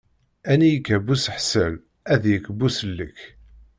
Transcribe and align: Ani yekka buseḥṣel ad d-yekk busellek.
Ani 0.51 0.67
yekka 0.73 0.97
buseḥṣel 1.05 1.73
ad 2.13 2.19
d-yekk 2.23 2.47
busellek. 2.57 3.19